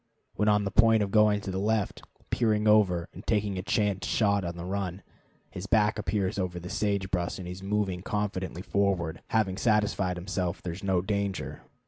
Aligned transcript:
When 0.33 0.47
on 0.47 0.63
the 0.63 0.71
point 0.71 1.03
of 1.03 1.11
going 1.11 1.41
to 1.41 1.51
the 1.51 1.59
left, 1.59 2.01
peering 2.31 2.67
over, 2.67 3.07
and 3.13 3.23
taking 3.27 3.59
a 3.59 3.61
chance 3.61 4.07
shot 4.07 4.43
on 4.43 4.57
the 4.57 4.65
run, 4.65 5.03
his 5.51 5.67
back 5.67 5.99
appears 5.99 6.39
over 6.39 6.59
the 6.59 6.71
sage 6.71 7.11
brush 7.11 7.37
and 7.37 7.45
he 7.47 7.51
is 7.51 7.61
moving 7.61 8.01
confidently 8.01 8.63
forward, 8.63 9.21
having 9.27 9.57
satisfied 9.57 10.17
himself 10.17 10.59
there 10.63 10.73
is 10.73 10.83
no 10.83 11.03
danger. 11.03 11.61